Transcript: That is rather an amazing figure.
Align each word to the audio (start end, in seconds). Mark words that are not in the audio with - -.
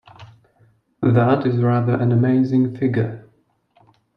That 1.03 1.45
is 1.45 1.57
rather 1.61 1.93
an 1.93 2.11
amazing 2.11 2.75
figure. 2.75 3.29